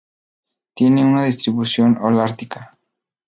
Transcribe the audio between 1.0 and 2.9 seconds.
una distribución holártica.